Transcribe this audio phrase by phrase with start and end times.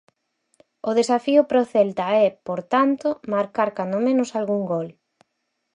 [0.89, 4.87] O desafío para o Celta é, por tanto, marcar cando menos algún gol.